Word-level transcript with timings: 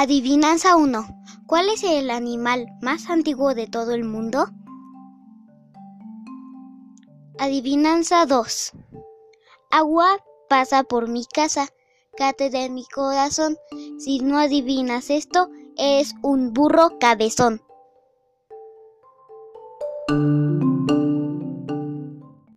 Adivinanza 0.00 0.76
1. 0.76 1.08
¿Cuál 1.48 1.70
es 1.70 1.82
el 1.82 2.12
animal 2.12 2.68
más 2.80 3.10
antiguo 3.10 3.56
de 3.56 3.66
todo 3.66 3.94
el 3.94 4.04
mundo? 4.04 4.46
Adivinanza 7.36 8.24
2. 8.24 8.74
Agua 9.72 10.24
pasa 10.48 10.84
por 10.84 11.08
mi 11.08 11.24
casa, 11.26 11.66
cate 12.16 12.48
de 12.48 12.70
mi 12.70 12.84
corazón. 12.86 13.56
Si 13.98 14.20
no 14.20 14.38
adivinas 14.38 15.10
esto, 15.10 15.48
es 15.76 16.14
un 16.22 16.52
burro 16.52 17.00
cabezón. 17.00 17.60